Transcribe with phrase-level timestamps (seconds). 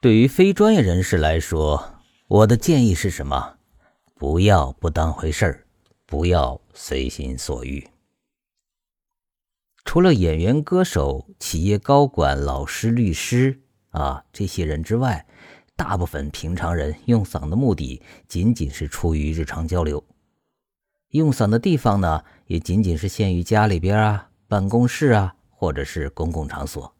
[0.00, 3.56] 对于非专业人士来说，我的建议是什么？
[4.14, 5.66] 不要不当回事儿，
[6.06, 7.84] 不要随心所欲。
[9.84, 15.26] 除了演员、歌手、企业高管、老师、律师啊这些人之外，
[15.74, 20.04] 大部分平常人用嗓的目的仅仅是出于日常交流，
[21.08, 26.94] 用嗓的地方呢，也仅仅是限于家里边啊、办公室啊，或者是公共场所。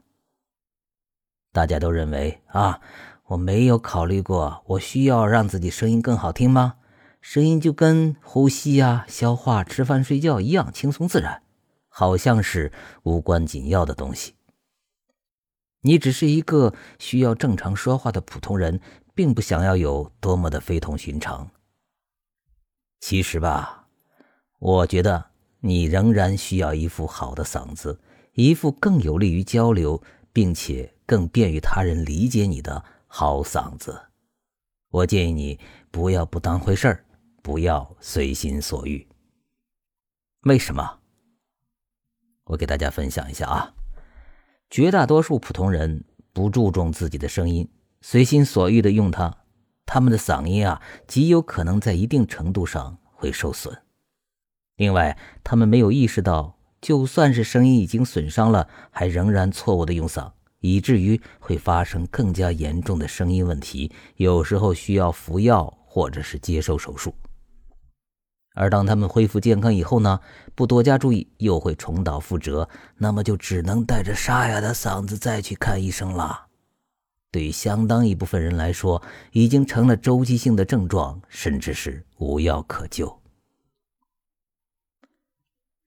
[1.52, 2.80] 大家都认为啊，
[3.26, 6.76] 我没有考虑过，我需要让自己声音更好听吗？
[7.20, 11.42] 声音就跟呼吸啊、消化、吃饭、睡觉一样轻松自然，
[11.88, 12.72] 好像是
[13.02, 14.34] 无关紧要的东西。
[15.80, 18.80] 你只是一个需要正常说话的普通人，
[19.14, 21.50] 并不想要有多么的非同寻常。
[23.00, 23.86] 其实吧，
[24.58, 25.26] 我觉得
[25.60, 28.00] 你仍然需要一副好的嗓子，
[28.34, 30.94] 一副更有利于交流，并且。
[31.08, 33.98] 更便于他人理解你的好嗓子，
[34.90, 35.58] 我建议你
[35.90, 37.06] 不要不当回事儿，
[37.40, 39.08] 不要随心所欲。
[40.42, 40.98] 为什么？
[42.44, 43.74] 我给大家分享一下啊。
[44.68, 46.04] 绝大多数普通人
[46.34, 47.66] 不注重自己的声音，
[48.02, 49.34] 随心所欲的用它，
[49.86, 53.80] 他们的嗓音啊极有可能在一定程度上会受损。
[54.76, 60.30] 另外，他们没有意识到，就算是声音已经损伤了，还仍然错误的用嗓。
[60.60, 67.14] 以至于会发生更加严重的声音问题，有时候需要服药或者是接受手术。
[68.54, 70.18] 而当他们恢复健康以后呢，
[70.56, 76.46] 不多加注意，又会重蹈覆辙，那么就只能带着沙哑的嗓子再去看医生了。
[77.30, 83.16] 对于相当一部分人来说，已经成了周期性的症状，甚至是无药可救。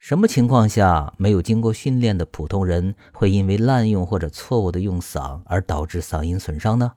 [0.02, 6.94] 什么情况下，没有经过训练的普通人会因为滥用或者错误的用嗓而导致嗓音损伤呢？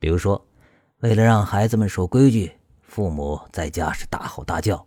[0.00, 0.44] 比如说，
[0.98, 2.50] 为了让孩子们守规矩，
[2.82, 4.84] 父母在家是大吼大叫；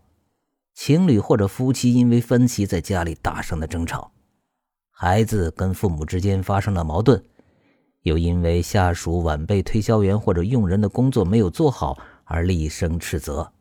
[0.73, 4.11] 情侣或者夫妻因为分歧在家里大声的争吵；
[4.89, 7.23] 孩子跟父母之间发生了矛盾，
[8.01, 13.53] 又因为下属、晚辈、推销员或者佣人的工作没有做好而厉声斥责。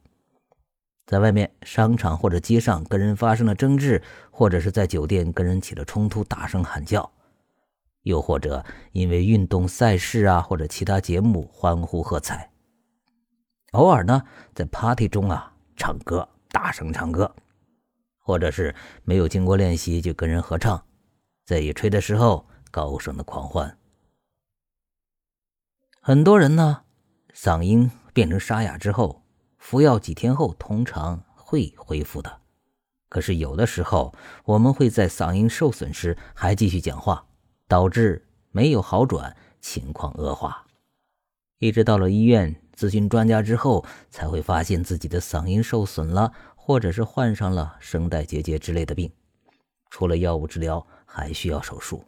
[1.11, 4.01] 在外面商场或者街上跟人发生了争执，
[4.31, 7.03] 或者是在酒店跟人起了冲突，大声喊叫；
[8.03, 12.53] 又或者因为运动赛事啊或者其他节目欢呼喝彩。
[13.73, 14.23] 偶尔呢，
[14.55, 17.35] 在 party 中啊唱歌，大声唱歌，
[18.21, 18.73] 或者是
[19.03, 20.81] 没有经过练习就跟人合唱，
[21.45, 23.77] 在野炊的时候高声的狂欢。
[26.01, 26.85] 很多人呢，
[27.35, 29.20] 嗓音变成沙哑之后。
[29.61, 32.41] 服药几天后，通常会恢复的。
[33.09, 34.13] 可是有的时候，
[34.45, 37.25] 我们会在嗓音受损时还继续讲话，
[37.69, 40.67] 导致没有好转，情况恶化。
[41.59, 49.13] 一直到了医院咨询专家之后，才会发现自己的嗓音受损了，或者是患上了声带结节之类的病。
[49.91, 52.03] 除了药物治疗，还需要手术。